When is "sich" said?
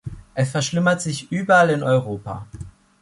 0.99-1.31